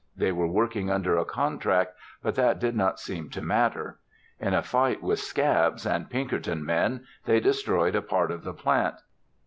[0.17, 1.93] They were working under a contract
[2.23, 3.99] but that did not seem to matter.
[4.39, 8.95] In a fight with "scabs" and Pinkerton men they destroyed a part of the plant.